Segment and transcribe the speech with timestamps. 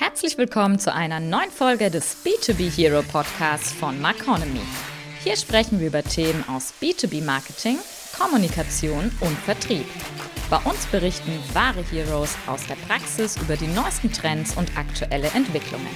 [0.00, 4.60] Herzlich willkommen zu einer neuen Folge des B2B Hero Podcasts von Marconomy.
[5.24, 7.78] Hier sprechen wir über Themen aus B2B Marketing,
[8.16, 9.86] Kommunikation und Vertrieb.
[10.50, 15.86] Bei uns berichten wahre Heroes aus der Praxis über die neuesten Trends und aktuelle Entwicklungen.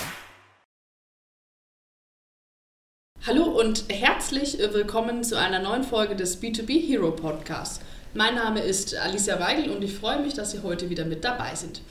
[3.27, 7.81] Hallo und herzlich willkommen zu einer neuen Folge des B2B Hero Podcasts.
[8.13, 11.55] Mein Name ist Alicia Weigel und ich freue mich, dass Sie heute wieder mit dabei
[11.55, 11.81] sind.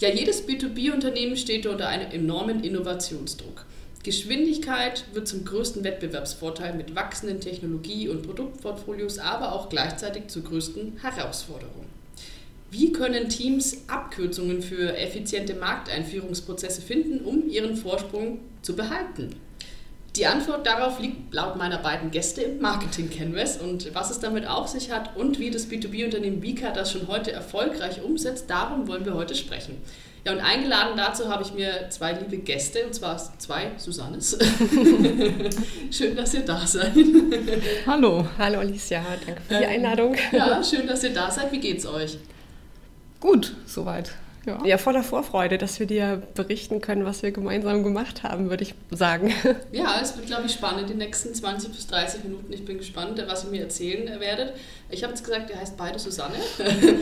[0.00, 3.64] Ja, jedes B2B-Unternehmen steht unter einem enormen Innovationsdruck.
[4.02, 10.98] Geschwindigkeit wird zum größten Wettbewerbsvorteil mit wachsenden Technologie- und Produktportfolios, aber auch gleichzeitig zur größten
[11.00, 11.86] Herausforderung.
[12.70, 19.36] Wie können Teams Abkürzungen für effiziente Markteinführungsprozesse finden, um ihren Vorsprung zu behalten?
[20.16, 24.46] Die Antwort darauf liegt laut meiner beiden Gäste im Marketing Canvas und was es damit
[24.46, 29.06] auf sich hat und wie das B2B-Unternehmen Vika das schon heute erfolgreich umsetzt, darum wollen
[29.06, 29.78] wir heute sprechen.
[30.26, 34.38] Ja, und eingeladen dazu habe ich mir zwei liebe Gäste, und zwar zwei Susannes.
[35.90, 36.92] schön, dass ihr da seid.
[37.86, 38.26] Hallo.
[38.38, 40.16] Hallo Alicia, danke für die ähm, Einladung.
[40.30, 41.50] Ja, schön, dass ihr da seid.
[41.50, 42.18] Wie geht's euch?
[43.18, 44.12] Gut, soweit.
[44.44, 44.64] Ja.
[44.64, 48.74] ja, voller Vorfreude, dass wir dir berichten können, was wir gemeinsam gemacht haben, würde ich
[48.90, 49.32] sagen.
[49.70, 52.52] Ja, es wird, glaube ich, spannend, die nächsten 20 bis 30 Minuten.
[52.52, 54.54] Ich bin gespannt, was ihr mir erzählen werdet.
[54.92, 56.34] Ich habe jetzt gesagt, ihr heißt beide Susanne.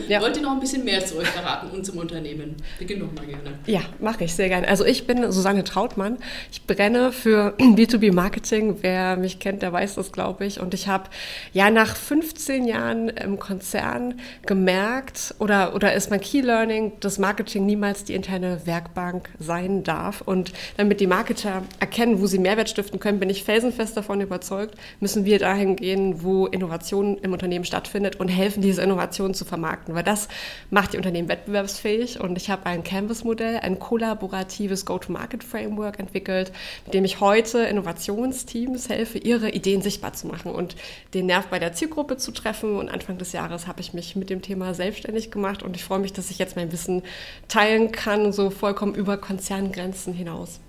[0.07, 0.21] Ja.
[0.21, 2.55] Wollt ihr noch ein bisschen mehr zu euch verraten und zum Unternehmen?
[2.79, 3.59] Beginn doch mal gerne.
[3.67, 4.67] Ja, mache ich sehr gerne.
[4.67, 6.17] Also ich bin Susanne Trautmann.
[6.51, 8.77] Ich brenne für B2B-Marketing.
[8.81, 10.61] Wer mich kennt, der weiß das, glaube ich.
[10.61, 11.09] Und ich habe
[11.51, 17.65] ja nach 15 Jahren im Konzern gemerkt, oder, oder ist mein Key Learning, dass Marketing
[17.65, 20.21] niemals die interne Werkbank sein darf.
[20.21, 24.75] Und damit die Marketer erkennen, wo sie Mehrwert stiften können, bin ich felsenfest davon überzeugt,
[25.01, 29.45] müssen wir dahin gehen, wo Innovation im Unternehmen stattfindet stattfindet und helfen, diese Innovationen zu
[29.45, 30.27] vermarkten, weil das
[30.69, 32.19] macht die Unternehmen wettbewerbsfähig.
[32.19, 36.51] Und ich habe ein Canvas-Modell, ein kollaboratives Go-to-Market-Framework entwickelt,
[36.85, 40.75] mit dem ich heute Innovationsteams helfe, ihre Ideen sichtbar zu machen und
[41.13, 42.77] den Nerv bei der Zielgruppe zu treffen.
[42.77, 45.99] Und Anfang des Jahres habe ich mich mit dem Thema selbstständig gemacht und ich freue
[45.99, 47.01] mich, dass ich jetzt mein Wissen
[47.47, 50.59] teilen kann, so vollkommen über Konzerngrenzen hinaus.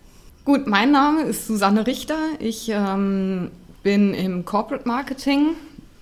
[0.44, 2.18] Gut, mein Name ist Susanne Richter.
[2.40, 3.52] Ich ähm,
[3.82, 5.54] bin im Corporate Marketing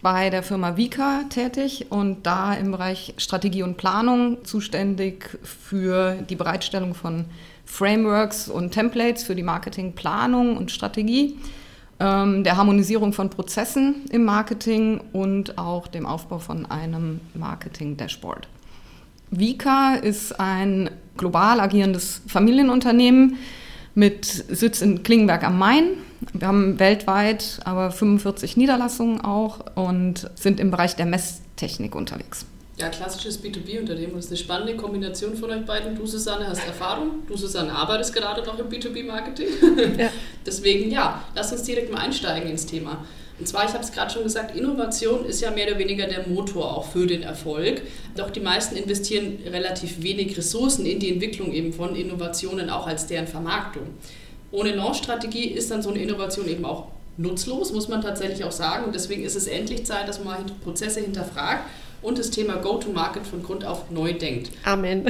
[0.02, 6.36] bei der Firma Vika tätig und da im Bereich Strategie und Planung zuständig für die
[6.36, 7.26] Bereitstellung von
[7.66, 11.38] Frameworks und Templates für die Marketingplanung und Strategie,
[12.00, 18.48] ähm, der Harmonisierung von Prozessen im Marketing und auch dem Aufbau von einem Marketing-Dashboard.
[19.30, 23.36] Vika ist ein global agierendes Familienunternehmen
[23.94, 25.84] mit Sitz in Klingenberg am Main
[26.32, 32.46] wir haben weltweit aber 45 Niederlassungen auch und sind im Bereich der Messtechnik unterwegs.
[32.78, 34.14] Ja, klassisches B2B-Unternehmen.
[34.14, 35.96] Das ist eine spannende Kombination von euch beiden.
[35.96, 37.26] Du, Susanne, hast Erfahrung.
[37.28, 39.48] Du, Susanne, arbeitest gerade noch im B2B-Marketing.
[39.98, 40.08] Ja.
[40.46, 43.04] Deswegen, ja, lass uns direkt mal einsteigen ins Thema.
[43.38, 46.26] Und zwar, ich habe es gerade schon gesagt, Innovation ist ja mehr oder weniger der
[46.26, 47.82] Motor auch für den Erfolg.
[48.16, 53.06] Doch die meisten investieren relativ wenig Ressourcen in die Entwicklung eben von Innovationen, auch als
[53.06, 53.88] deren Vermarktung
[54.52, 58.84] ohne Launch-Strategie ist dann so eine Innovation eben auch nutzlos, muss man tatsächlich auch sagen.
[58.84, 61.64] Und deswegen ist es endlich Zeit, dass man Prozesse hinterfragt
[62.02, 64.50] und das Thema Go-to-Market von Grund auf neu denkt.
[64.64, 65.06] Amen.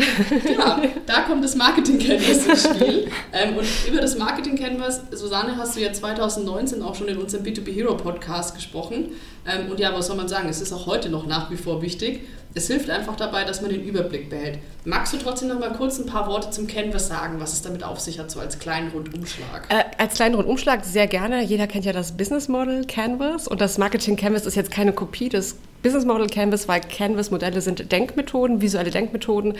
[0.58, 3.08] Ja, da kommt das Marketing-Canvas ins Spiel.
[3.32, 7.72] Ähm, und über das Marketing-Canvas, Susanne, hast du ja 2019 auch schon in unserem B2B
[7.72, 9.10] Hero Podcast gesprochen.
[9.46, 10.48] Ähm, und ja, was soll man sagen?
[10.48, 12.22] Es ist auch heute noch nach wie vor wichtig.
[12.54, 14.58] Es hilft einfach dabei, dass man den Überblick behält.
[14.84, 17.84] Magst du trotzdem noch mal kurz ein paar Worte zum Canvas sagen, was es damit
[17.84, 19.66] auf sich hat, so als kleinen Rundumschlag?
[19.68, 21.42] Äh, als kleinen Rundumschlag sehr gerne.
[21.42, 25.28] Jeder kennt ja das Business Model Canvas und das Marketing Canvas ist jetzt keine Kopie
[25.28, 29.54] des Business Model Canvas, weil Canvas-Modelle sind Denkmethoden, visuelle Denkmethoden.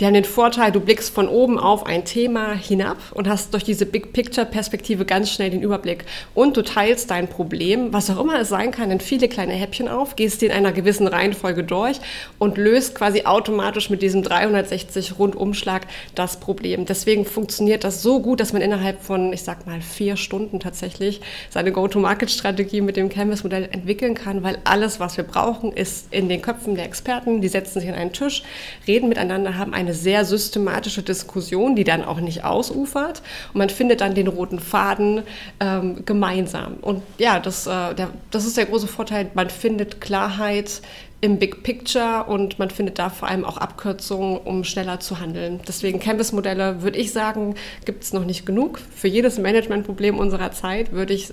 [0.00, 3.64] Die haben den Vorteil, du blickst von oben auf ein Thema hinab und hast durch
[3.64, 6.06] diese Big Picture-Perspektive ganz schnell den Überblick.
[6.34, 9.88] Und du teilst dein Problem, was auch immer es sein kann, in viele kleine Häppchen
[9.88, 12.00] auf, gehst die in einer gewissen Reihenfolge durch
[12.38, 15.82] und löst quasi automatisch mit diesem 360 Rundumschlag
[16.14, 16.86] das Problem.
[16.86, 21.20] Deswegen funktioniert das so gut, dass man innerhalb von, ich sag mal, vier Stunden tatsächlich
[21.50, 26.28] seine Go-to-Market-Strategie mit dem Canvas-Modell entwickeln kann, weil alles, was wir brauchen, brauchen, ist in
[26.28, 28.42] den Köpfen der Experten, die setzen sich an einen Tisch,
[28.86, 33.22] reden miteinander, haben eine sehr systematische Diskussion, die dann auch nicht ausufert
[33.52, 35.22] und man findet dann den roten Faden
[35.60, 36.74] ähm, gemeinsam.
[36.80, 40.82] Und ja, das, äh, der, das ist der große Vorteil, man findet Klarheit
[41.22, 45.60] im Big Picture und man findet da vor allem auch Abkürzungen, um schneller zu handeln.
[45.66, 47.54] Deswegen Canvas-Modelle, würde ich sagen,
[47.86, 48.78] gibt es noch nicht genug.
[48.94, 51.32] Für jedes Managementproblem unserer Zeit würde ich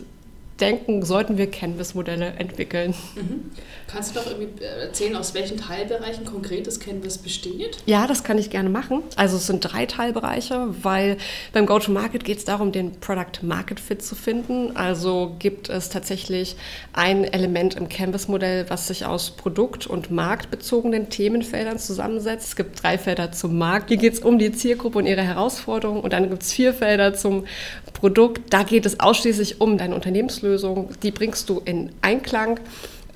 [0.59, 2.93] denken, sollten wir Canvas-Modelle entwickeln.
[3.15, 3.51] Mhm.
[3.87, 7.77] Kannst du doch irgendwie äh, erzählen, aus welchen Teilbereichen konkret das Canvas besteht?
[7.85, 9.03] Ja, das kann ich gerne machen.
[9.15, 11.17] Also es sind drei Teilbereiche, weil
[11.53, 14.75] beim Go-to-Market geht es darum, den Product-Market-Fit zu finden.
[14.75, 16.55] Also gibt es tatsächlich
[16.93, 22.49] ein Element im Canvas-Modell, was sich aus Produkt- und marktbezogenen Themenfeldern zusammensetzt.
[22.49, 23.89] Es gibt drei Felder zum Markt.
[23.89, 26.01] Hier geht es um die Zielgruppe und ihre Herausforderungen.
[26.01, 27.45] Und dann gibt es vier Felder zum
[27.93, 28.53] Produkt.
[28.53, 29.95] Da geht es ausschließlich um deine
[30.43, 30.89] Unternehmenslösung.
[31.01, 32.59] Die bringst du in Einklang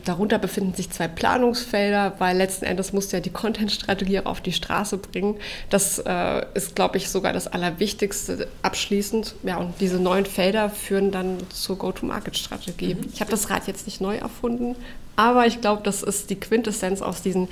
[0.06, 4.40] Darunter befinden sich zwei Planungsfelder, weil letzten Endes musst du ja die Content-Strategie auch auf
[4.40, 5.36] die Straße bringen.
[5.70, 9.36] Das äh, ist, glaube ich, sogar das Allerwichtigste abschließend.
[9.44, 12.94] Ja, und diese neuen Felder führen dann zur Go-to-Market-Strategie.
[12.94, 13.10] Mhm.
[13.14, 14.78] Ich habe das Rad jetzt nicht neu erfunden,
[15.18, 17.50] aber ich glaube, das ist die Quintessenz aus diesen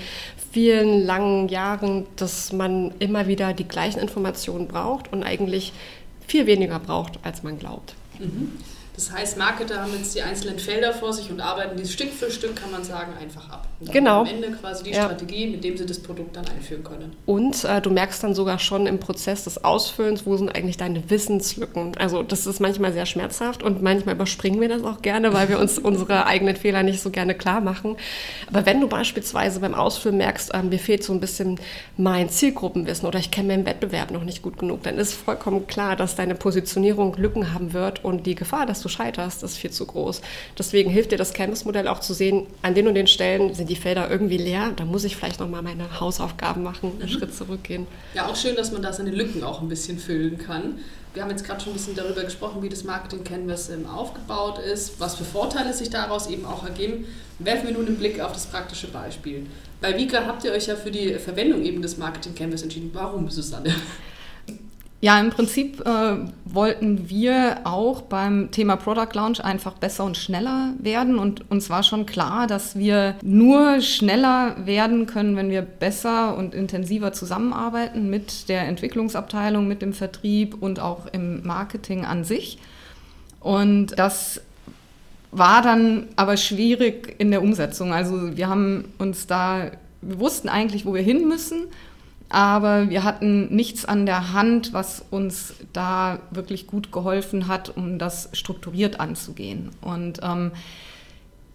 [0.54, 5.74] vielen langen Jahren, dass man immer wieder die gleichen Informationen braucht und eigentlich
[6.26, 7.96] viel weniger braucht, als man glaubt.
[8.18, 8.54] Mhm.
[8.96, 12.32] Das heißt, Marketer haben jetzt die einzelnen Felder vor sich und arbeiten die Stück für
[12.32, 13.68] Stück, kann man sagen, einfach ab.
[13.80, 14.22] Und genau.
[14.22, 15.04] Am Ende quasi die ja.
[15.04, 17.14] Strategie, mit dem sie das Produkt dann einführen können.
[17.26, 21.10] Und äh, du merkst dann sogar schon im Prozess des Ausfüllens, wo sind eigentlich deine
[21.10, 21.98] Wissenslücken.
[21.98, 25.60] Also das ist manchmal sehr schmerzhaft und manchmal überspringen wir das auch gerne, weil wir
[25.60, 27.98] uns unsere eigenen Fehler nicht so gerne klar machen.
[28.48, 31.60] Aber wenn du beispielsweise beim Ausfüllen merkst, äh, mir fehlt so ein bisschen
[31.98, 35.98] mein Zielgruppenwissen oder ich kenne meinen Wettbewerb noch nicht gut genug, dann ist vollkommen klar,
[35.98, 39.86] dass deine Positionierung Lücken haben wird und die Gefahr, dass du scheiterst, ist viel zu
[39.86, 40.22] groß.
[40.58, 43.76] Deswegen hilft dir das Canvas-Modell auch zu sehen, an den und den Stellen sind die
[43.76, 47.14] Felder irgendwie leer, da muss ich vielleicht nochmal meine Hausaufgaben machen, einen mhm.
[47.14, 47.88] Schritt zurückgehen.
[48.14, 50.80] Ja, auch schön, dass man da seine Lücken auch ein bisschen füllen kann.
[51.14, 54.60] Wir haben jetzt gerade schon ein bisschen darüber gesprochen, wie das Marketing Canvas ähm, aufgebaut
[54.60, 57.06] ist, was für Vorteile sich daraus eben auch ergeben.
[57.40, 59.46] Werfen wir nun einen Blick auf das praktische Beispiel.
[59.80, 62.90] Bei Vika habt ihr euch ja für die Verwendung eben des Marketing Canvas entschieden.
[62.94, 63.74] Warum, Susanne?
[65.02, 66.16] Ja, im Prinzip äh,
[66.46, 71.20] wollten wir auch beim Thema Product Launch einfach besser und schneller werden.
[71.20, 76.56] Und uns war schon klar, dass wir nur schneller werden können, wenn wir besser und
[76.56, 82.58] intensiver zusammenarbeiten mit der Entwicklungsabteilung, mit dem Vertrieb und auch im Marketing an sich.
[83.42, 84.42] Und das
[85.32, 87.94] war dann aber schwierig in der Umsetzung.
[87.94, 89.72] Also wir haben uns da,
[90.02, 91.68] wir wussten eigentlich, wo wir hin müssen
[92.30, 98.00] aber wir hatten nichts an der Hand, was uns da wirklich gut geholfen hat, um
[98.00, 99.70] das strukturiert anzugehen.
[99.82, 100.52] Und ähm,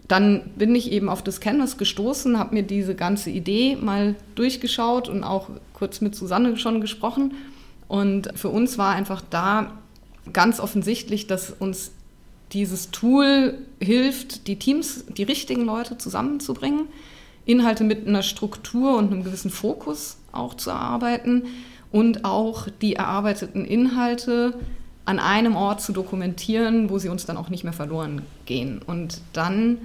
[0.07, 5.09] dann bin ich eben auf das Canvas gestoßen, habe mir diese ganze Idee mal durchgeschaut
[5.09, 7.35] und auch kurz mit Susanne schon gesprochen.
[7.89, 9.73] Und für uns war einfach da
[10.33, 11.93] ganz offensichtlich, dass uns
[12.53, 16.87] dieses Tool hilft, die Teams, die richtigen Leute zusammenzubringen,
[17.47, 21.45] Inhalte mit einer Struktur und einem gewissen Fokus auch zu erarbeiten
[21.91, 24.55] und auch die erarbeiteten Inhalte
[25.05, 28.81] an einem Ort zu dokumentieren, wo sie uns dann auch nicht mehr verloren gehen.
[28.87, 29.79] Und dann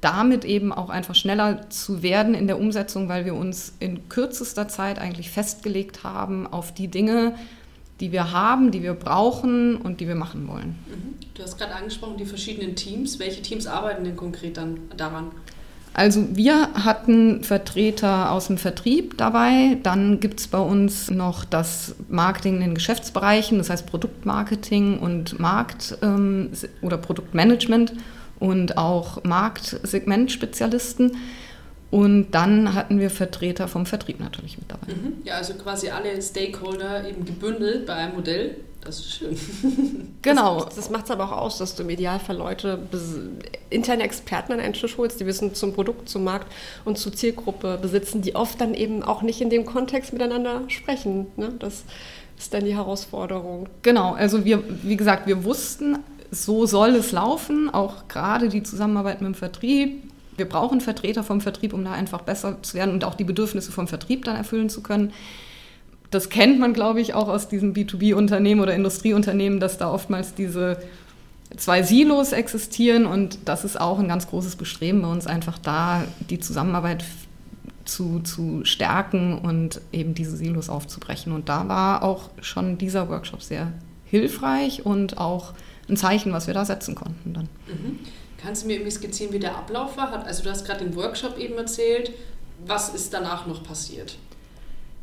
[0.00, 4.68] damit eben auch einfach schneller zu werden in der Umsetzung, weil wir uns in kürzester
[4.68, 7.34] Zeit eigentlich festgelegt haben auf die Dinge,
[8.00, 10.78] die wir haben, die wir brauchen und die wir machen wollen.
[10.88, 11.14] Mhm.
[11.32, 13.18] Du hast gerade angesprochen, die verschiedenen Teams.
[13.18, 15.30] Welche Teams arbeiten denn konkret dann daran?
[15.94, 19.78] Also wir hatten Vertreter aus dem Vertrieb dabei.
[19.84, 25.38] Dann gibt es bei uns noch das Marketing in den Geschäftsbereichen, das heißt Produktmarketing und
[25.38, 26.50] Markt- ähm,
[26.82, 27.92] oder Produktmanagement
[28.40, 31.16] und auch Marktsegmentspezialisten.
[31.92, 34.92] Und dann hatten wir Vertreter vom Vertrieb natürlich mit dabei.
[34.92, 35.22] Mhm.
[35.22, 38.56] Ja, also quasi alle Stakeholder eben gebündelt bei einem Modell.
[38.84, 39.36] Das ist schön.
[40.22, 40.64] Genau.
[40.64, 42.78] Das, das macht es aber auch aus, dass du im Idealfall Leute,
[43.68, 46.50] interne Experten an einen Tisch holst, die wissen zum Produkt, zum Markt
[46.86, 51.26] und zur Zielgruppe besitzen, die oft dann eben auch nicht in dem Kontext miteinander sprechen.
[51.36, 51.52] Ne?
[51.58, 51.84] Das
[52.38, 53.68] ist dann die Herausforderung.
[53.82, 54.14] Genau.
[54.14, 55.98] Also wir, wie gesagt, wir wussten,
[56.30, 60.02] so soll es laufen, auch gerade die Zusammenarbeit mit dem Vertrieb.
[60.36, 63.72] Wir brauchen Vertreter vom Vertrieb, um da einfach besser zu werden und auch die Bedürfnisse
[63.72, 65.12] vom Vertrieb dann erfüllen zu können
[66.14, 70.78] das kennt man, glaube ich, auch aus diesen B2B-Unternehmen oder Industrieunternehmen, dass da oftmals diese
[71.56, 76.04] zwei Silos existieren und das ist auch ein ganz großes Bestreben bei uns, einfach da
[76.30, 77.04] die Zusammenarbeit
[77.84, 81.32] zu, zu stärken und eben diese Silos aufzubrechen.
[81.32, 83.72] Und da war auch schon dieser Workshop sehr
[84.06, 85.52] hilfreich und auch
[85.88, 87.48] ein Zeichen, was wir da setzen konnten dann.
[87.66, 87.98] Mhm.
[88.40, 90.24] Kannst du mir irgendwie skizzieren, wie der Ablauf war?
[90.24, 92.12] Also du hast gerade den Workshop eben erzählt.
[92.66, 94.16] Was ist danach noch passiert?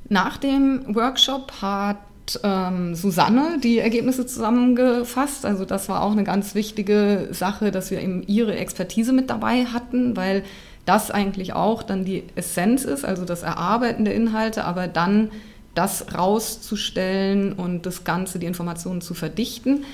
[0.10, 1.98] Nach dem Workshop hat
[2.44, 5.46] ähm, Susanne die Ergebnisse zusammengefasst.
[5.46, 9.66] Also das war auch eine ganz wichtige Sache, dass wir eben ihre Expertise mit dabei
[9.66, 10.44] hatten, weil
[10.86, 15.32] das eigentlich auch dann die Essenz ist, also das Erarbeiten der Inhalte, aber dann
[15.76, 19.86] das rauszustellen und das Ganze, die Informationen zu verdichten.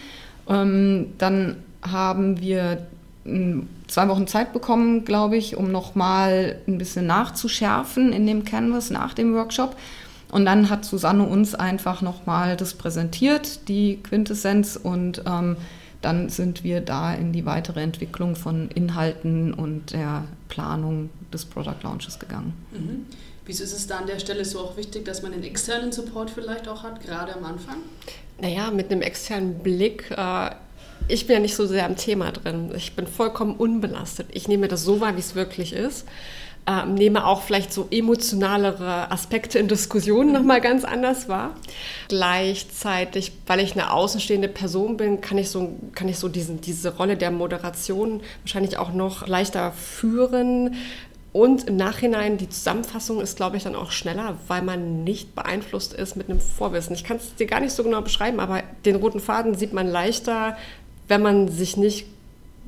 [0.48, 2.88] Ähm, dann haben wir
[3.88, 9.14] zwei Wochen Zeit bekommen, glaube ich, um nochmal ein bisschen nachzuschärfen in dem Canvas nach
[9.14, 9.76] dem Workshop.
[10.32, 15.56] Und dann hat Susanne uns einfach nochmal das präsentiert, die Quintessenz, und ähm,
[16.02, 21.82] dann sind wir da in die weitere Entwicklung von Inhalten und der Planung des Product
[21.84, 22.54] Launches gegangen.
[22.72, 23.06] Mhm.
[23.46, 26.30] Wieso ist es da an der Stelle so auch wichtig, dass man den externen Support
[26.30, 27.78] vielleicht auch hat, gerade am Anfang?
[28.42, 30.12] Naja, mit einem externen Blick.
[30.12, 30.52] Äh,
[31.08, 32.72] ich bin ja nicht so sehr am Thema drin.
[32.76, 34.28] Ich bin vollkommen unbelastet.
[34.32, 36.06] Ich nehme das so wahr, wie es wirklich ist.
[36.70, 41.56] Ähm, nehme auch vielleicht so emotionalere Aspekte in Diskussionen nochmal ganz anders wahr.
[42.10, 46.98] Gleichzeitig, weil ich eine außenstehende Person bin, kann ich so, kann ich so diesen, diese
[46.98, 50.76] Rolle der Moderation wahrscheinlich auch noch leichter führen,
[51.38, 55.94] und im Nachhinein, die Zusammenfassung ist, glaube ich, dann auch schneller, weil man nicht beeinflusst
[55.94, 56.96] ist mit einem Vorwissen.
[56.96, 59.86] Ich kann es dir gar nicht so genau beschreiben, aber den roten Faden sieht man
[59.86, 60.58] leichter,
[61.08, 62.06] wenn man sich nicht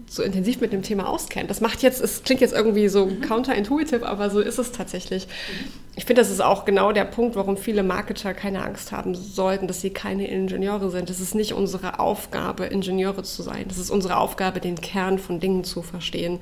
[0.10, 1.52] so intensiv mit dem Thema auskennt.
[1.52, 3.22] Das macht jetzt, es klingt jetzt irgendwie so mhm.
[3.22, 5.28] counterintuitive, aber so ist es tatsächlich.
[5.28, 5.72] Mhm.
[5.96, 9.68] Ich finde, das ist auch genau der Punkt, warum viele Marketer keine Angst haben sollten,
[9.68, 11.10] dass sie keine Ingenieure sind.
[11.10, 13.66] Das ist nicht unsere Aufgabe, Ingenieure zu sein.
[13.68, 16.40] Das ist unsere Aufgabe, den Kern von Dingen zu verstehen.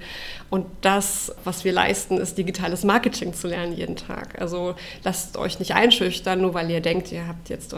[0.50, 4.40] Und das, was wir leisten, ist digitales Marketing zu lernen jeden Tag.
[4.40, 7.74] Also lasst euch nicht einschüchtern, nur weil ihr denkt, ihr habt jetzt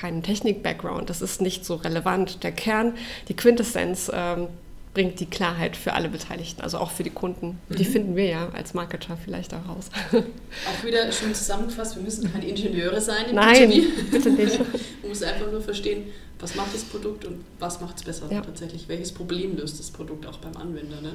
[0.00, 1.10] keinen Technik-Background.
[1.10, 2.42] Das ist nicht so relevant.
[2.42, 2.94] Der Kern,
[3.28, 4.48] die Quintessenz, ähm,
[4.92, 7.60] bringt die Klarheit für alle Beteiligten, also auch für die Kunden.
[7.68, 7.76] Mhm.
[7.76, 9.88] Die finden wir ja als Marketer vielleicht auch raus.
[10.12, 14.10] Auch wieder schön zusammengefasst, wir müssen keine Ingenieure sein im Nein, B2B.
[14.10, 14.58] bitte nicht.
[15.02, 16.06] Man muss einfach nur verstehen,
[16.40, 18.40] was macht das Produkt und was macht es besser ja.
[18.40, 18.88] tatsächlich.
[18.88, 21.00] Welches Problem löst das Produkt auch beim Anwender.
[21.00, 21.12] Ne?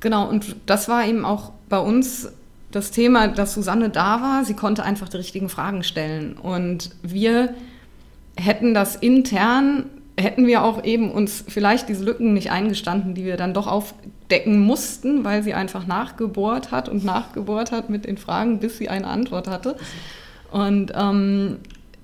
[0.00, 2.32] Genau, und das war eben auch bei uns
[2.72, 4.44] das Thema, dass Susanne da war.
[4.44, 6.36] Sie konnte einfach die richtigen Fragen stellen.
[6.36, 7.54] Und wir
[8.36, 9.84] hätten das intern
[10.20, 14.60] hätten wir auch eben uns vielleicht diese Lücken nicht eingestanden, die wir dann doch aufdecken
[14.60, 19.06] mussten, weil sie einfach nachgebohrt hat und nachgebohrt hat mit den Fragen, bis sie eine
[19.06, 19.76] Antwort hatte.
[20.50, 21.58] Und ähm,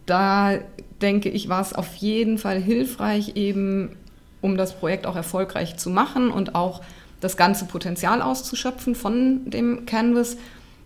[0.06, 0.54] da
[1.02, 3.90] denke ich, war es auf jeden Fall hilfreich, eben
[4.40, 6.82] um das Projekt auch erfolgreich zu machen und auch
[7.20, 10.36] das ganze Potenzial auszuschöpfen von dem Canvas,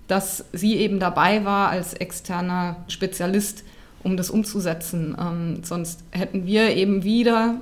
[0.08, 3.64] dass sie eben dabei war als externer Spezialist
[4.02, 5.16] um das umzusetzen.
[5.20, 7.56] Ähm, sonst hätten wir eben wieder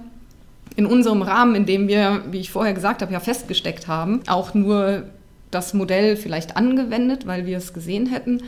[0.77, 4.55] in unserem Rahmen, in dem wir, wie ich vorher gesagt habe, ja festgesteckt haben, auch
[4.55, 5.05] nur
[5.51, 8.43] das Modell vielleicht angewendet, weil wir es gesehen hätten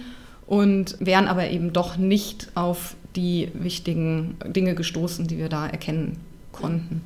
[0.46, 6.18] und wären aber eben doch nicht auf die wichtigen Dinge gestoßen, die wir da erkennen
[6.52, 7.02] konnten.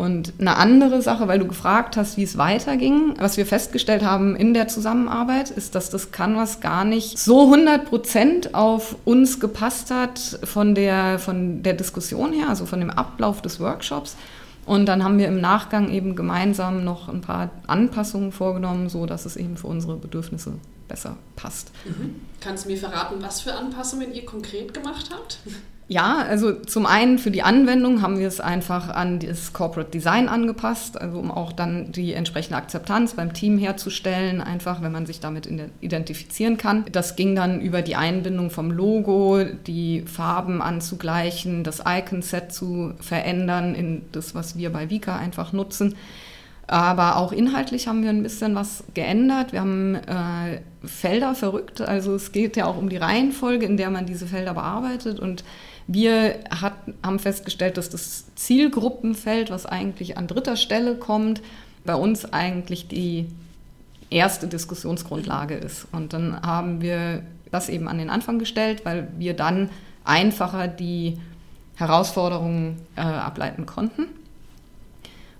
[0.00, 4.34] Und eine andere Sache, weil du gefragt hast, wie es weiterging, was wir festgestellt haben
[4.34, 9.90] in der Zusammenarbeit, ist, dass das Canvas gar nicht so 100 Prozent auf uns gepasst
[9.90, 14.16] hat von der, von der Diskussion her, also von dem Ablauf des Workshops.
[14.64, 19.26] Und dann haben wir im Nachgang eben gemeinsam noch ein paar Anpassungen vorgenommen, so dass
[19.26, 20.54] es eben für unsere Bedürfnisse
[20.88, 21.72] besser passt.
[21.84, 22.22] Mhm.
[22.40, 25.40] Kannst du mir verraten, was für Anpassungen ihr konkret gemacht habt?
[25.90, 30.28] Ja, also zum einen für die Anwendung haben wir es einfach an das Corporate Design
[30.28, 35.18] angepasst, also um auch dann die entsprechende Akzeptanz beim Team herzustellen, einfach wenn man sich
[35.18, 35.48] damit
[35.80, 36.84] identifizieren kann.
[36.92, 43.74] Das ging dann über die Einbindung vom Logo, die Farben anzugleichen, das Icon-Set zu verändern
[43.74, 45.96] in das, was wir bei Vika einfach nutzen.
[46.68, 49.50] Aber auch inhaltlich haben wir ein bisschen was geändert.
[49.50, 51.80] Wir haben äh, Felder verrückt.
[51.80, 55.18] Also es geht ja auch um die Reihenfolge, in der man diese Felder bearbeitet.
[55.18, 55.42] Und
[55.92, 61.42] wir hat, haben festgestellt, dass das Zielgruppenfeld, was eigentlich an dritter Stelle kommt,
[61.84, 63.26] bei uns eigentlich die
[64.08, 65.88] erste Diskussionsgrundlage ist.
[65.90, 69.68] Und dann haben wir das eben an den Anfang gestellt, weil wir dann
[70.04, 71.18] einfacher die
[71.74, 74.06] Herausforderungen äh, ableiten konnten.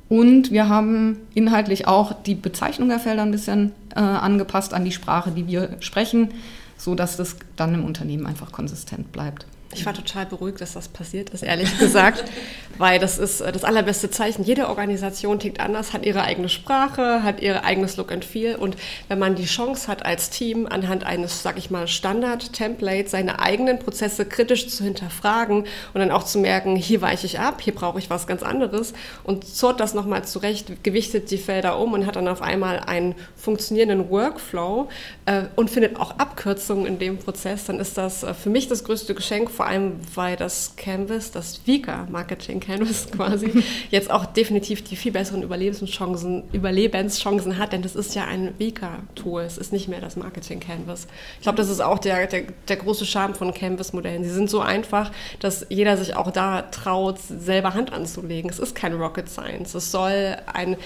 [0.08, 4.90] Und wir haben inhaltlich auch die Bezeichnung der Felder ein bisschen äh, angepasst an die
[4.90, 6.30] Sprache, die wir sprechen,
[6.76, 9.46] sodass das dann im Unternehmen einfach konsistent bleibt.
[9.72, 12.24] Ich war total beruhigt, dass das passiert ist, ehrlich gesagt,
[12.78, 14.42] weil das ist äh, das allerbeste Zeichen.
[14.42, 18.76] Jede Organisation tickt anders, hat ihre eigene Sprache, hat ihr eigenes Look and Feel und
[19.06, 23.78] wenn man die Chance hat, als Team anhand eines, sag ich mal, Standard-Templates seine eigenen
[23.78, 28.00] Prozesse kritisch zu hinterfragen und dann auch zu merken, hier weiche ich ab, hier brauche
[28.00, 32.16] ich was ganz anderes und zort das nochmal zurecht, gewichtet die Felder um und hat
[32.16, 34.88] dann auf einmal einen funktionierenden Workflow
[35.26, 38.82] äh, und findet auch Abkürzungen in dem Prozess, dann ist das äh, für mich das
[38.82, 44.82] größte Geschenk vor allem weil das Canvas, das Vika Marketing Canvas quasi, jetzt auch definitiv
[44.82, 49.86] die viel besseren Überlebenschancen, Überlebenschancen hat, denn das ist ja ein Vika-Tool, es ist nicht
[49.86, 51.08] mehr das Marketing Canvas.
[51.36, 54.24] Ich glaube, das ist auch der, der, der große Charme von Canvas-Modellen.
[54.24, 58.50] Sie sind so einfach, dass jeder sich auch da traut, selber Hand anzulegen.
[58.50, 59.74] Es ist kein Rocket Science.
[59.74, 60.78] Es soll ein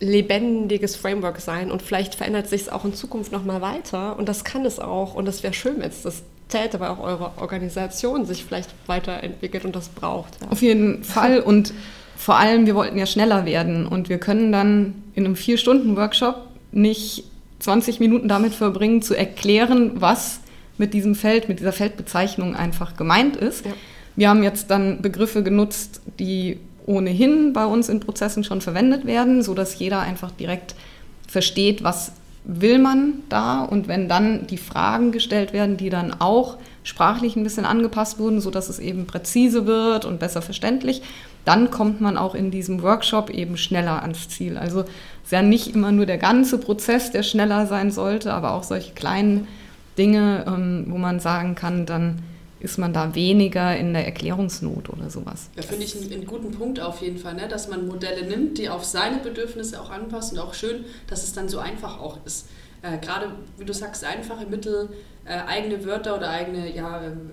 [0.00, 4.42] lebendiges Framework sein und vielleicht verändert sich es auch in Zukunft nochmal weiter und das
[4.42, 8.44] kann es auch und das wäre schön, wenn es das weil auch eure Organisation sich
[8.44, 10.40] vielleicht weiterentwickelt und das braucht.
[10.40, 10.48] Ja.
[10.48, 11.72] Auf jeden Fall und
[12.16, 16.36] vor allem, wir wollten ja schneller werden und wir können dann in einem Vier-Stunden-Workshop
[16.72, 17.24] nicht
[17.60, 20.40] 20 Minuten damit verbringen, zu erklären, was
[20.78, 23.64] mit diesem Feld, mit dieser Feldbezeichnung einfach gemeint ist.
[23.64, 23.72] Ja.
[24.14, 29.42] Wir haben jetzt dann Begriffe genutzt, die ohnehin bei uns in Prozessen schon verwendet werden,
[29.42, 30.74] sodass jeder einfach direkt
[31.28, 32.12] versteht, was
[32.46, 37.42] will man da und wenn dann die Fragen gestellt werden, die dann auch sprachlich ein
[37.42, 41.02] bisschen angepasst wurden, sodass es eben präzise wird und besser verständlich,
[41.44, 44.56] dann kommt man auch in diesem Workshop eben schneller ans Ziel.
[44.58, 44.84] Also
[45.24, 48.94] ist ja nicht immer nur der ganze Prozess, der schneller sein sollte, aber auch solche
[48.94, 49.48] kleinen
[49.98, 52.22] Dinge, ähm, wo man sagen kann, dann
[52.66, 55.50] ist man da weniger in der Erklärungsnot oder sowas.
[55.54, 57.46] Ja, finde ich einen, einen, guten Punkt auf jeden Fall, ne?
[57.46, 61.32] dass man Modelle nimmt, die auf seine Bedürfnisse auch anpassen und auch schön, dass es
[61.32, 62.48] dann so einfach auch ist.
[62.82, 64.88] Äh, Gerade, wie du sagst, einfache Mittel,
[65.24, 67.30] äh, eigene Wörter oder eigene ja, ähm,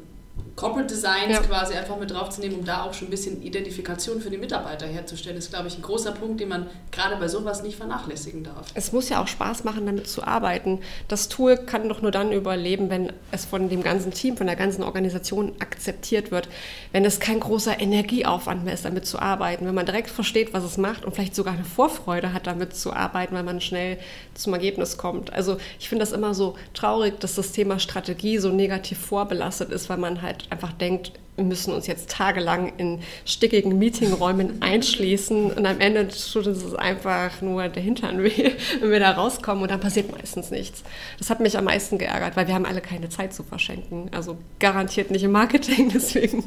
[0.56, 1.40] Corporate Designs ja.
[1.40, 5.38] quasi einfach mit draufzunehmen, um da auch schon ein bisschen Identifikation für die Mitarbeiter herzustellen,
[5.38, 8.68] ist, glaube ich, ein großer Punkt, den man gerade bei sowas nicht vernachlässigen darf.
[8.76, 10.82] Es muss ja auch Spaß machen, damit zu arbeiten.
[11.08, 14.56] Das Tool kann doch nur dann überleben, wenn es von dem ganzen Team, von der
[14.56, 16.48] ganzen Organisation akzeptiert wird,
[16.92, 20.64] wenn es kein großer Energieaufwand mehr ist, damit zu arbeiten, wenn man direkt versteht, was
[20.64, 23.98] es macht und vielleicht sogar eine Vorfreude hat, damit zu arbeiten, weil man schnell
[24.36, 25.34] zum Ergebnis kommt.
[25.34, 29.90] Also ich finde das immer so traurig, dass das Thema Strategie so negativ vorbelastet ist,
[29.90, 35.80] weil man halt einfach denkt, müssen uns jetzt tagelang in stickigen Meetingräumen einschließen und am
[35.80, 40.12] Ende tut es einfach nur der Hintern weh, wenn wir da rauskommen und dann passiert
[40.12, 40.84] meistens nichts.
[41.18, 44.10] Das hat mich am meisten geärgert, weil wir haben alle keine Zeit zu verschenken.
[44.14, 46.44] Also garantiert nicht im Marketing, deswegen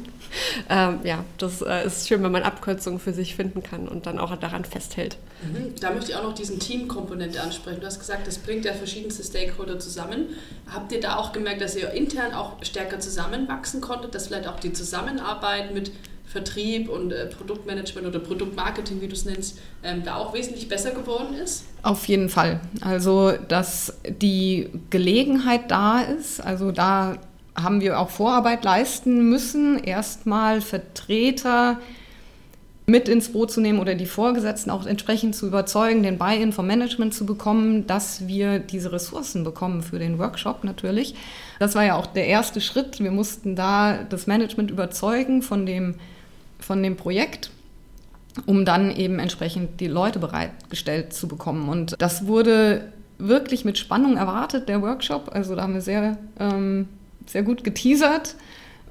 [0.69, 4.19] ähm, ja, das äh, ist schön, wenn man Abkürzungen für sich finden kann und dann
[4.19, 5.17] auch daran festhält.
[5.41, 5.73] Mhm.
[5.79, 7.79] Da möchte ich auch noch diesen Teamkomponente ansprechen.
[7.79, 10.29] Du hast gesagt, das bringt ja verschiedenste Stakeholder zusammen.
[10.71, 14.59] Habt ihr da auch gemerkt, dass ihr intern auch stärker zusammenwachsen konntet, dass vielleicht auch
[14.59, 15.91] die Zusammenarbeit mit
[16.25, 20.91] Vertrieb und äh, Produktmanagement oder Produktmarketing, wie du es nennst, ähm, da auch wesentlich besser
[20.91, 21.65] geworden ist?
[21.83, 22.59] Auf jeden Fall.
[22.81, 27.17] Also, dass die Gelegenheit da ist, also da
[27.55, 31.79] haben wir auch Vorarbeit leisten müssen, erstmal Vertreter
[32.89, 36.67] mit ins Boot zu nehmen oder die Vorgesetzten auch entsprechend zu überzeugen, den Buy-in vom
[36.67, 41.13] Management zu bekommen, dass wir diese Ressourcen bekommen für den Workshop natürlich.
[41.59, 43.01] Das war ja auch der erste Schritt.
[43.01, 45.95] Wir mussten da das Management überzeugen von dem,
[46.59, 47.51] von dem Projekt,
[48.45, 51.67] um dann eben entsprechend die Leute bereitgestellt zu bekommen.
[51.67, 55.31] Und das wurde wirklich mit Spannung erwartet, der Workshop.
[55.33, 56.87] Also da haben wir sehr, ähm,
[57.25, 58.35] sehr gut geteasert.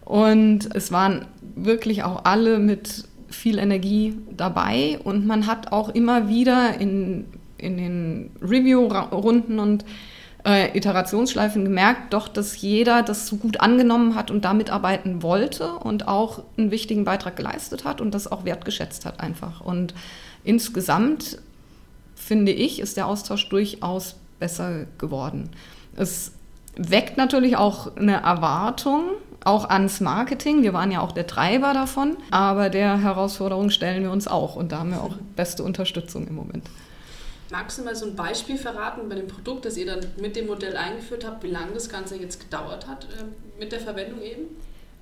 [0.05, 3.07] Und es waren wirklich auch alle mit
[3.37, 7.27] viel Energie dabei und man hat auch immer wieder in,
[7.59, 9.85] in den Review-Runden und
[10.47, 15.73] äh, Iterationsschleifen gemerkt, doch, dass jeder das so gut angenommen hat und da mitarbeiten wollte
[15.73, 19.61] und auch einen wichtigen Beitrag geleistet hat und das auch wertgeschätzt hat einfach.
[19.61, 19.93] Und
[20.45, 21.39] insgesamt,
[22.15, 25.51] finde ich, ist der Austausch durchaus besser geworden.
[25.97, 26.33] Es
[26.77, 29.03] weckt natürlich auch eine Erwartung
[29.47, 30.63] auch ans Marketing.
[30.63, 34.73] Wir waren ja auch der Treiber davon, aber der Herausforderung stellen wir uns auch und
[34.73, 36.69] da haben wir auch beste Unterstützung im Moment.
[37.51, 40.49] Magst du mal so ein Beispiel verraten bei dem Produkt, das ihr dann mit dem
[40.49, 44.47] Modell eingeführt habt, wie lange das Ganze jetzt gedauert hat äh, mit der Verwendung eben?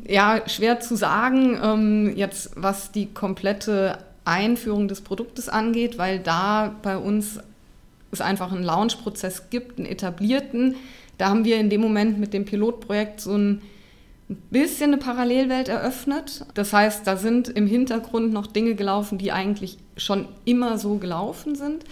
[0.07, 6.75] Ja, schwer zu sagen, ähm, jetzt was die komplette Einführung des Produktes angeht, weil da
[6.83, 7.41] bei uns
[8.11, 10.77] es einfach einen Launch-Prozess gibt, einen etablierten.
[11.17, 13.63] Da haben wir in dem Moment mit dem Pilotprojekt so ein ein
[14.35, 16.47] bisschen eine Parallelwelt eröffnet.
[16.55, 21.55] Das heißt, da sind im Hintergrund noch Dinge gelaufen, die eigentlich schon immer so gelaufen
[21.55, 21.85] sind.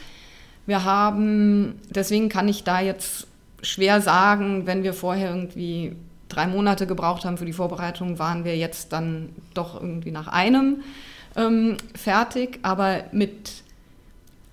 [0.66, 3.26] Wir haben, deswegen kann ich da jetzt
[3.62, 5.96] schwer sagen, wenn wir vorher irgendwie
[6.28, 10.82] drei Monate gebraucht haben für die Vorbereitung, waren wir jetzt dann doch irgendwie nach einem
[11.36, 12.58] ähm, fertig.
[12.62, 13.62] Aber mit,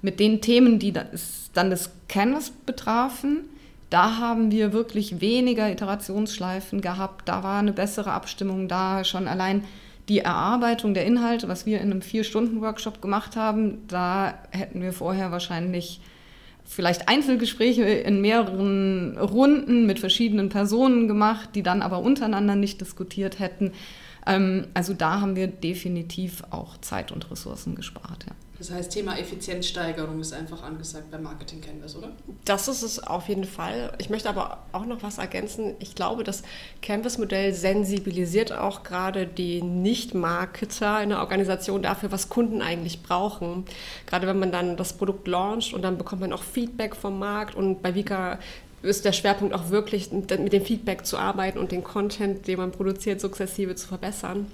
[0.01, 3.45] mit den Themen, die das, dann das Canvas betrafen,
[3.89, 7.27] da haben wir wirklich weniger Iterationsschleifen gehabt.
[7.27, 9.03] Da war eine bessere Abstimmung da.
[9.03, 9.63] Schon allein
[10.09, 15.31] die Erarbeitung der Inhalte, was wir in einem Vier-Stunden-Workshop gemacht haben, da hätten wir vorher
[15.31, 16.01] wahrscheinlich
[16.65, 23.39] vielleicht Einzelgespräche in mehreren Runden mit verschiedenen Personen gemacht, die dann aber untereinander nicht diskutiert
[23.39, 23.71] hätten.
[24.27, 28.25] Ähm, also da haben wir definitiv auch Zeit und Ressourcen gespart.
[28.27, 28.35] Ja.
[28.59, 32.11] Das heißt, Thema Effizienzsteigerung ist einfach angesagt beim Marketing Canvas, oder?
[32.43, 33.93] Das ist es auf jeden Fall.
[33.99, 35.75] Ich möchte aber auch noch was ergänzen.
[35.79, 36.43] Ich glaube, das
[36.81, 43.63] Canvas-Modell sensibilisiert auch gerade die Nicht-Marketer in der Organisation dafür, was Kunden eigentlich brauchen.
[44.05, 47.55] Gerade wenn man dann das Produkt launcht und dann bekommt man auch Feedback vom Markt
[47.55, 48.39] und bei Vika
[48.81, 52.71] ist der Schwerpunkt auch wirklich mit dem Feedback zu arbeiten und den Content, den man
[52.71, 54.47] produziert, sukzessive zu verbessern,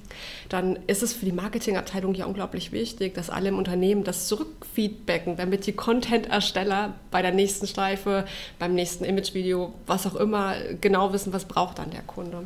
[0.50, 5.38] dann ist es für die Marketingabteilung ja unglaublich wichtig, dass alle im Unternehmen das zurückfeedbacken,
[5.38, 8.26] damit die Content-Ersteller bei der nächsten Streife,
[8.60, 12.46] beim nächsten Imagevideo, was auch immer, genau wissen, was braucht dann der Kunde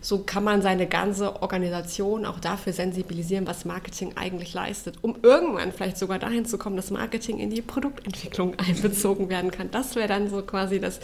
[0.00, 5.72] so kann man seine ganze Organisation auch dafür sensibilisieren, was Marketing eigentlich leistet, um irgendwann
[5.72, 9.70] vielleicht sogar dahin zu kommen, dass Marketing in die Produktentwicklung einbezogen werden kann.
[9.70, 11.00] Das wäre dann so quasi das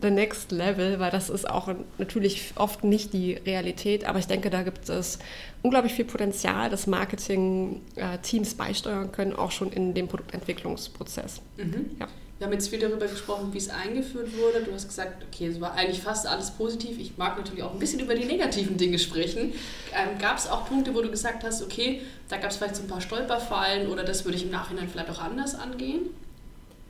[0.00, 4.48] the next level, weil das ist auch natürlich oft nicht die Realität, aber ich denke,
[4.48, 5.18] da gibt es
[5.62, 11.42] unglaublich viel Potenzial, dass Marketing-Teams äh, beisteuern können, auch schon in dem Produktentwicklungsprozess.
[11.58, 11.90] Mhm.
[12.00, 12.08] Ja.
[12.38, 14.64] Wir haben jetzt viel darüber gesprochen, wie es eingeführt wurde.
[14.64, 16.98] Du hast gesagt, okay, es war eigentlich fast alles positiv.
[16.98, 19.52] Ich mag natürlich auch ein bisschen über die negativen Dinge sprechen.
[19.92, 22.82] Ähm, gab es auch Punkte, wo du gesagt hast, okay, da gab es vielleicht so
[22.82, 26.10] ein paar Stolperfallen oder das würde ich im Nachhinein vielleicht auch anders angehen?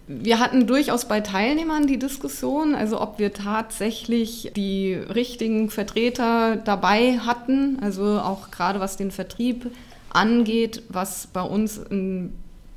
[0.07, 7.19] Wir hatten durchaus bei Teilnehmern die Diskussion, also ob wir tatsächlich die richtigen Vertreter dabei
[7.19, 9.71] hatten, also auch gerade was den Vertrieb
[10.11, 11.81] angeht, was bei uns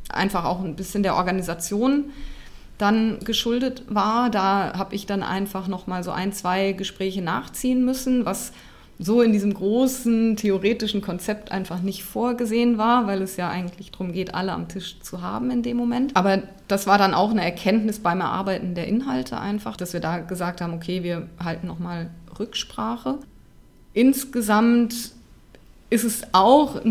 [0.09, 2.11] einfach auch ein bisschen der Organisation
[2.77, 4.29] dann geschuldet war.
[4.29, 8.51] Da habe ich dann einfach noch mal so ein, zwei Gespräche nachziehen müssen, was
[8.99, 14.11] so in diesem großen theoretischen Konzept einfach nicht vorgesehen war, weil es ja eigentlich darum
[14.11, 16.15] geht, alle am Tisch zu haben in dem Moment.
[16.15, 20.19] Aber das war dann auch eine Erkenntnis beim Erarbeiten der Inhalte einfach, dass wir da
[20.19, 22.09] gesagt haben, okay, wir halten noch mal
[22.39, 23.19] Rücksprache.
[23.93, 25.11] Insgesamt
[25.89, 26.81] ist es auch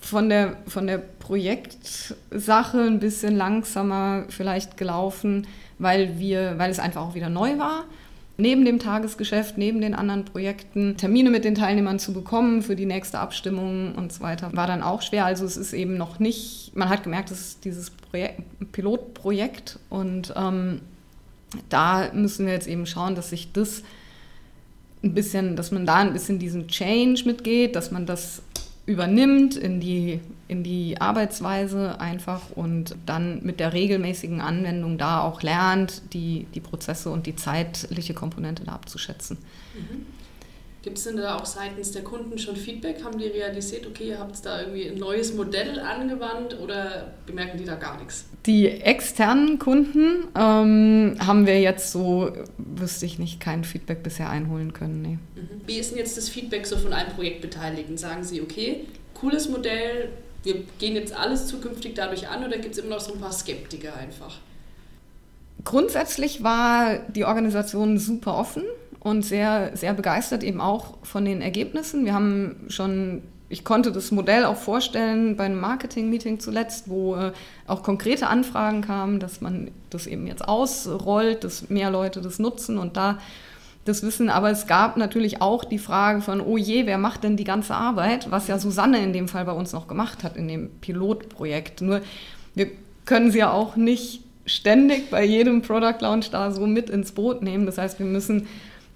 [0.00, 5.46] von der, von der Projektsache ein bisschen langsamer vielleicht gelaufen,
[5.78, 7.84] weil, wir, weil es einfach auch wieder neu war.
[8.40, 12.86] Neben dem Tagesgeschäft, neben den anderen Projekten, Termine mit den Teilnehmern zu bekommen für die
[12.86, 15.24] nächste Abstimmung und so weiter, war dann auch schwer.
[15.24, 20.32] Also es ist eben noch nicht, man hat gemerkt, es ist dieses Projekt, Pilotprojekt und
[20.36, 20.82] ähm,
[21.68, 23.82] da müssen wir jetzt eben schauen, dass sich das
[25.02, 28.42] ein bisschen, dass man da ein bisschen diesen Change mitgeht, dass man das
[28.88, 35.42] übernimmt in die, in die Arbeitsweise einfach und dann mit der regelmäßigen Anwendung da auch
[35.42, 39.36] lernt, die, die Prozesse und die zeitliche Komponente da abzuschätzen.
[39.74, 40.17] Mhm.
[40.88, 43.04] Gibt es denn da auch seitens der Kunden schon Feedback?
[43.04, 47.66] Haben die realisiert, okay, ihr habt da irgendwie ein neues Modell angewandt oder bemerken die
[47.66, 48.24] da gar nichts?
[48.46, 54.72] Die externen Kunden ähm, haben wir jetzt so, wüsste ich nicht, kein Feedback bisher einholen
[54.72, 55.02] können.
[55.02, 55.18] Nee.
[55.34, 55.60] Mhm.
[55.66, 57.98] Wie ist denn jetzt das Feedback so von allen Projektbeteiligten?
[57.98, 60.08] Sagen sie, okay, cooles Modell,
[60.42, 63.32] wir gehen jetzt alles zukünftig dadurch an oder gibt es immer noch so ein paar
[63.32, 64.38] Skeptiker einfach?
[65.64, 68.62] Grundsätzlich war die Organisation super offen
[69.00, 72.04] und sehr, sehr begeistert eben auch von den Ergebnissen.
[72.04, 77.32] Wir haben schon, ich konnte das Modell auch vorstellen bei einem Marketing-Meeting zuletzt, wo äh,
[77.66, 82.78] auch konkrete Anfragen kamen, dass man das eben jetzt ausrollt, dass mehr Leute das nutzen
[82.78, 83.18] und da
[83.84, 84.30] das wissen.
[84.30, 87.74] Aber es gab natürlich auch die Frage von, oh je, wer macht denn die ganze
[87.74, 91.80] Arbeit, was ja Susanne in dem Fall bei uns noch gemacht hat in dem Pilotprojekt.
[91.80, 92.02] Nur
[92.54, 92.68] wir
[93.04, 97.42] können sie ja auch nicht ständig bei jedem Product Launch da so mit ins Boot
[97.42, 97.66] nehmen.
[97.66, 98.46] Das heißt, wir müssen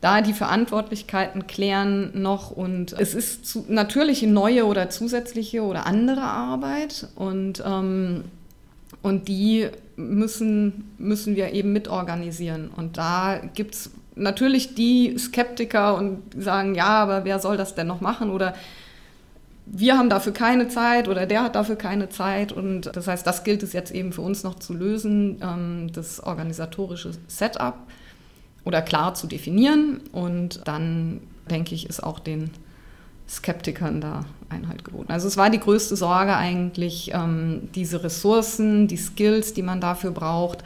[0.02, 6.22] da die Verantwortlichkeiten klären noch und es ist zu, natürlich neue oder zusätzliche oder andere
[6.22, 8.24] Arbeit und, ähm,
[9.00, 12.68] und die müssen, müssen wir eben mitorganisieren.
[12.76, 17.86] Und da gibt es natürlich die Skeptiker und sagen, ja, aber wer soll das denn
[17.86, 18.30] noch machen?
[18.30, 18.54] Oder
[19.66, 22.50] wir haben dafür keine Zeit oder der hat dafür keine Zeit.
[22.50, 26.18] Und das heißt, das gilt es jetzt eben für uns noch zu lösen, ähm, das
[26.18, 27.76] organisatorische Setup
[28.64, 30.00] oder klar zu definieren.
[30.12, 31.20] Und dann,
[31.50, 32.50] denke ich, ist auch den
[33.28, 35.10] Skeptikern da Einhalt geboten.
[35.10, 40.10] Also es war die größte Sorge eigentlich, ähm, diese Ressourcen, die Skills, die man dafür
[40.10, 40.62] braucht.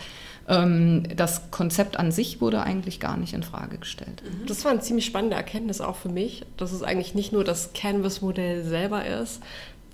[0.49, 4.23] Ähm, das Konzept an sich wurde eigentlich gar nicht in Frage gestellt.
[4.25, 4.47] Mhm.
[4.47, 7.73] Das war eine ziemlich spannende Erkenntnis auch für mich, dass es eigentlich nicht nur das
[7.73, 9.41] Canvas-Modell selber ist,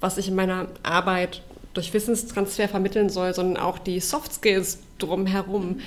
[0.00, 1.42] was ich in meiner Arbeit
[1.74, 5.80] durch Wissenstransfer vermitteln soll, sondern auch die Soft Skills drumherum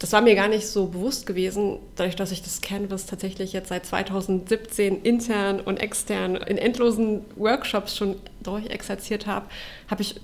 [0.00, 3.68] das war mir gar nicht so bewusst gewesen, dadurch, dass ich das Canvas tatsächlich jetzt
[3.68, 9.46] seit 2017 intern und extern in endlosen Workshops schon durchexerziert habe,
[9.88, 10.16] habe ich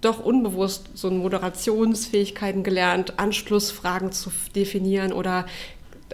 [0.00, 5.44] doch unbewusst so Moderationsfähigkeiten gelernt, Anschlussfragen zu definieren oder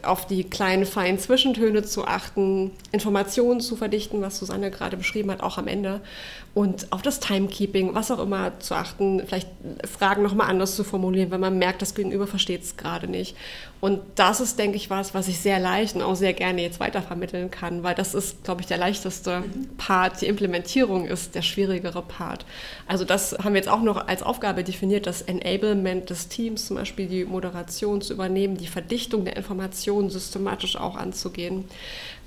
[0.03, 5.43] auf die kleinen feinen Zwischentöne zu achten, Informationen zu verdichten, was Susanne gerade beschrieben hat,
[5.43, 6.01] auch am Ende.
[6.57, 9.51] Und auf das Timekeeping, was auch immer zu achten, vielleicht
[9.87, 13.37] Fragen nochmal anders zu formulieren, wenn man merkt, das Gegenüber versteht es gerade nicht.
[13.83, 16.81] Und das ist, denke ich, was, was ich sehr leicht und auch sehr gerne jetzt
[16.81, 19.77] weitervermitteln kann, weil das ist, glaube ich, der leichteste mhm.
[19.77, 20.23] Part.
[20.23, 22.47] Die Implementierung ist der schwierigere Part.
[22.87, 26.77] Also das haben wir jetzt auch noch als Aufgabe definiert, das Enablement des Teams, zum
[26.77, 31.67] Beispiel die Moderation zu übernehmen, die Verdichtung der Informationen systematisch auch anzugehen.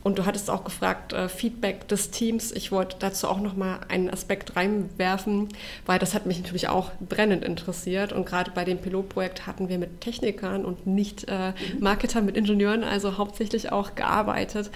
[0.01, 2.51] Und du hattest auch gefragt, äh, Feedback des Teams.
[2.51, 5.49] Ich wollte dazu auch noch mal einen Aspekt reinwerfen,
[5.85, 8.13] weil das hat mich natürlich auch brennend interessiert.
[8.13, 11.79] Und gerade bei dem Pilotprojekt hatten wir mit Technikern und nicht äh, mhm.
[11.79, 14.71] Marketern, mit Ingenieuren, also hauptsächlich auch gearbeitet.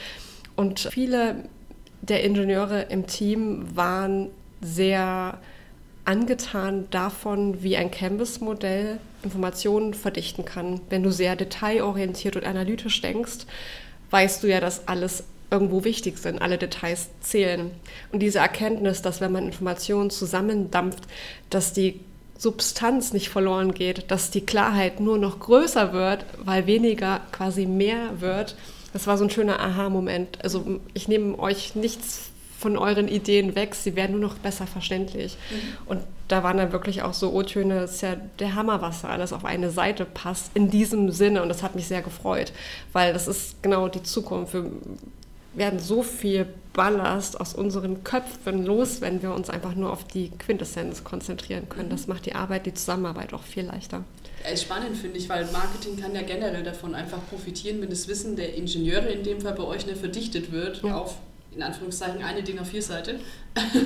[0.56, 1.36] Und viele
[2.02, 4.30] der Ingenieure im Team waren
[4.62, 5.40] sehr
[6.06, 10.82] angetan davon, wie ein Canvas-Modell Informationen verdichten kann.
[10.90, 13.46] Wenn du sehr detailorientiert und analytisch denkst,
[14.14, 17.72] weißt du ja, dass alles irgendwo wichtig sind, alle Details zählen.
[18.12, 21.04] Und diese Erkenntnis, dass wenn man Informationen zusammendampft,
[21.50, 22.00] dass die
[22.38, 28.22] Substanz nicht verloren geht, dass die Klarheit nur noch größer wird, weil weniger quasi mehr
[28.22, 28.56] wird,
[28.94, 30.44] das war so ein schöner Aha-Moment.
[30.44, 35.38] Also ich nehme euch nichts von euren Ideen weg, sie werden nur noch besser verständlich.
[35.50, 35.58] Mhm.
[35.88, 39.10] Und da waren dann wirklich auch so O-Töne, es ist ja der Hammer, was da
[39.10, 41.42] alles auf eine Seite passt, in diesem Sinne.
[41.42, 42.54] Und das hat mich sehr gefreut,
[42.94, 44.54] weil das ist genau die Zukunft.
[44.54, 44.72] Wir
[45.54, 50.32] werden so viel Ballast aus unseren Köpfen los, wenn wir uns einfach nur auf die
[50.32, 51.90] Quintessenz konzentrieren können.
[51.90, 54.04] Das macht die Arbeit, die Zusammenarbeit auch viel leichter.
[54.50, 58.36] Ja, spannend finde ich, weil Marketing kann ja generell davon einfach profitieren, wenn das Wissen
[58.36, 60.98] der Ingenieure in dem Fall bei euch nicht verdichtet wird ja.
[60.98, 61.18] auf
[61.56, 63.20] in Anführungszeichen eine DIN A4-Seite,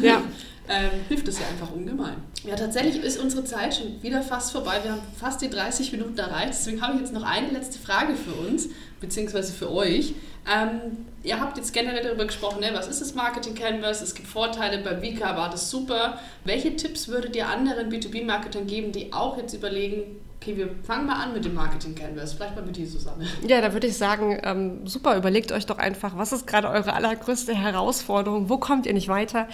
[0.01, 0.21] ja.
[0.69, 2.15] ähm, hilft es ja einfach ungemein.
[2.43, 4.79] Ja, tatsächlich ist unsere Zeit schon wieder fast vorbei.
[4.83, 6.49] Wir haben fast die 30 Minuten erreicht.
[6.49, 10.13] Deswegen habe ich jetzt noch eine letzte Frage für uns, beziehungsweise für euch.
[10.49, 12.69] Ähm, ihr habt jetzt generell darüber gesprochen, ne?
[12.73, 14.01] was ist das Marketing Canvas?
[14.01, 16.19] Es gibt Vorteile, bei Vika war das super.
[16.45, 20.03] Welche Tipps würdet ihr anderen B2B-Marketern geben, die auch jetzt überlegen,
[20.39, 22.33] Okay, wir fangen mal an mit dem Marketing Canvas.
[22.33, 23.25] Vielleicht mal mit dir, Susanne.
[23.45, 26.93] Ja, da würde ich sagen, ähm, super, überlegt euch doch einfach, was ist gerade eure
[26.93, 28.47] allergrößte Herausforderung?
[28.47, 29.47] Wo kommt ihr nicht weiter?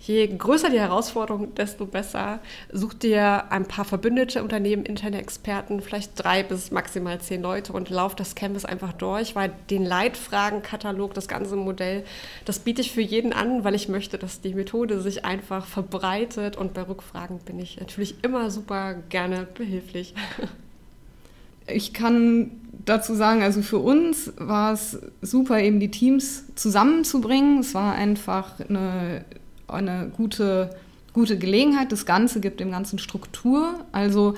[0.00, 2.40] Je größer die Herausforderung, desto besser.
[2.70, 7.88] Sucht dir ein paar verbündete Unternehmen, interne Experten, vielleicht drei bis maximal zehn Leute und
[7.88, 12.04] lauft das Canvas einfach durch, weil den Leitfragenkatalog, das ganze Modell,
[12.44, 16.56] das biete ich für jeden an, weil ich möchte, dass die Methode sich einfach verbreitet
[16.56, 20.14] und bei Rückfragen bin ich natürlich immer super gerne behilflich.
[21.68, 22.50] Ich kann
[22.84, 27.58] dazu sagen, also für uns war es super, eben die Teams zusammenzubringen.
[27.58, 29.24] Es war einfach eine,
[29.66, 30.70] eine gute,
[31.12, 31.92] gute Gelegenheit.
[31.92, 33.74] Das Ganze gibt dem Ganzen Struktur.
[33.92, 34.34] Also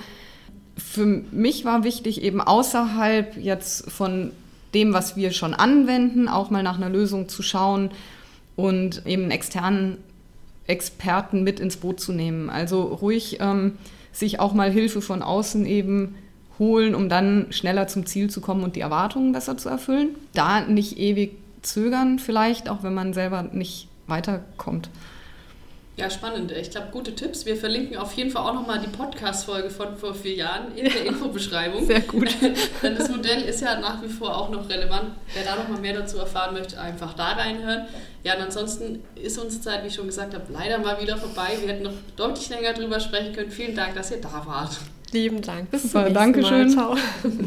[0.75, 4.31] für mich war wichtig, eben außerhalb jetzt von
[4.73, 7.91] dem, was wir schon anwenden, auch mal nach einer Lösung zu schauen
[8.55, 9.97] und eben externen
[10.67, 12.49] Experten mit ins Boot zu nehmen.
[12.49, 13.77] Also ruhig ähm,
[14.11, 16.15] sich auch mal Hilfe von außen eben
[16.57, 20.09] holen, um dann schneller zum Ziel zu kommen und die Erwartungen besser zu erfüllen.
[20.33, 24.89] Da nicht ewig zögern vielleicht, auch wenn man selber nicht weiterkommt.
[25.99, 26.53] Ja, spannend.
[26.53, 27.45] Ich glaube, gute Tipps.
[27.45, 31.05] Wir verlinken auf jeden Fall auch nochmal die Podcast-Folge von vor vier Jahren in der
[31.07, 31.85] Infobeschreibung.
[31.85, 32.29] Sehr gut.
[32.81, 35.11] Denn das Modell ist ja nach wie vor auch noch relevant.
[35.33, 37.85] Wer da nochmal mehr dazu erfahren möchte, einfach da reinhören.
[38.23, 41.57] Ja, und ansonsten ist unsere Zeit, wie ich schon gesagt habe, leider mal wieder vorbei.
[41.59, 43.51] Wir hätten noch deutlich länger drüber sprechen können.
[43.51, 44.77] Vielen Dank, dass ihr da wart.
[45.11, 45.69] Lieben Dank.
[45.69, 46.73] Bis Super, zum Dankeschön.
[46.75, 46.95] Mal.
[46.95, 46.95] Ciao.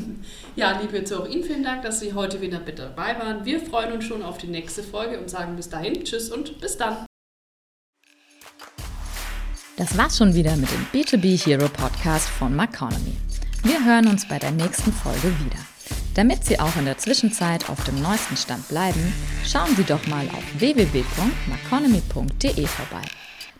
[0.55, 3.47] Ja, liebe Zuhörer, Ihnen vielen Dank, dass Sie heute wieder mit dabei waren.
[3.47, 6.77] Wir freuen uns schon auf die nächste Folge und sagen bis dahin Tschüss und bis
[6.77, 7.07] dann.
[9.77, 13.17] Das war's schon wieder mit dem B2B Hero Podcast von Maconomy.
[13.63, 15.57] Wir hören uns bei der nächsten Folge wieder.
[16.15, 19.15] Damit Sie auch in der Zwischenzeit auf dem neuesten Stand bleiben,
[19.47, 23.07] schauen Sie doch mal auf www.maconomy.de vorbei.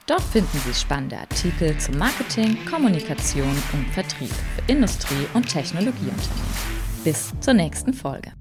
[0.07, 6.53] Dort finden Sie spannende Artikel zu Marketing, Kommunikation und Vertrieb für Industrie- und Technologieunternehmen.
[7.05, 8.33] Bis zur nächsten Folge.